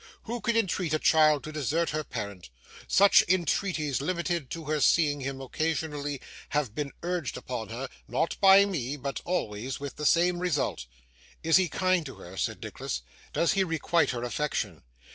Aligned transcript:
'Who 0.23 0.41
could 0.41 0.57
entreat 0.57 0.95
a 0.95 0.97
child 0.97 1.43
to 1.43 1.51
desert 1.51 1.91
her 1.91 2.03
parent? 2.03 2.49
Such 2.87 3.23
entreaties, 3.29 4.01
limited 4.01 4.49
to 4.49 4.63
her 4.65 4.79
seeing 4.81 5.19
him 5.21 5.39
occasionally, 5.39 6.19
have 6.49 6.73
been 6.73 6.91
urged 7.03 7.37
upon 7.37 7.69
her 7.69 7.87
not 8.07 8.35
by 8.41 8.65
me 8.65 8.97
but 8.97 9.21
always 9.25 9.79
with 9.79 9.97
the 9.97 10.05
same 10.07 10.39
result.' 10.39 10.87
'Is 11.43 11.57
he 11.57 11.69
kind 11.69 12.03
to 12.07 12.15
her?' 12.15 12.35
said 12.35 12.63
Nicholas. 12.63 13.03
'Does 13.31 13.53
he 13.53 13.63
requite 13.63 14.09
her 14.09 14.23
affection? 14.23 14.81